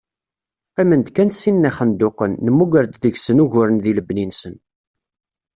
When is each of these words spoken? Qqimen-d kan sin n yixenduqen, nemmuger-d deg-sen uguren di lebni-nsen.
Qqimen-d 0.69 1.07
kan 1.15 1.29
sin 1.39 1.57
n 1.59 1.65
yixenduqen, 1.69 2.31
nemmuger-d 2.45 2.93
deg-sen 3.03 3.43
uguren 3.43 3.77
di 3.83 3.91
lebni-nsen. 3.97 4.55